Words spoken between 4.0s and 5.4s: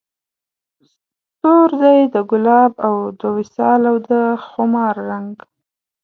د خمار رنګ